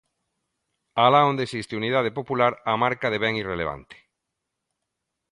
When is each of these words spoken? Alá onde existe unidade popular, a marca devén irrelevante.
Alá 1.05 1.21
onde 1.29 1.45
existe 1.47 1.79
unidade 1.81 2.11
popular, 2.19 2.53
a 2.71 2.73
marca 2.83 3.07
devén 3.15 3.33
irrelevante. 3.43 3.97